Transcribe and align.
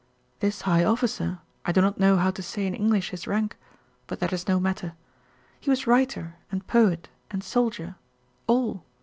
This 0.39 0.61
high 0.61 0.83
officer, 0.83 1.41
I 1.63 1.71
do 1.71 1.79
not 1.79 1.99
know 1.99 2.17
how 2.17 2.31
to 2.31 2.41
say 2.41 2.65
in 2.65 2.73
English 2.73 3.11
his 3.11 3.27
rank, 3.27 3.55
but 4.07 4.19
that 4.19 4.33
is 4.33 4.47
no 4.47 4.59
matter. 4.59 4.95
He 5.59 5.69
was 5.69 5.85
writer, 5.85 6.37
and 6.51 6.65
poet, 6.65 7.09
and 7.29 7.43
soldier 7.43 7.97
all. 8.47 8.83